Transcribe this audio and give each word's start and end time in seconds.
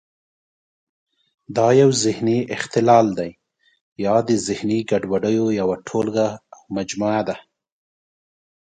دا 1.57 1.67
یو 1.81 1.89
ذهني 2.03 2.37
اختلال 2.55 3.07
دی 3.17 3.29
یا 4.05 4.15
د 4.27 4.29
ذهني 4.47 4.79
ګډوډیو 4.89 5.45
یوه 5.59 5.75
ټولګه 5.87 6.27
او 6.53 6.61
مجموعه 6.77 7.21
ده. 7.29 7.35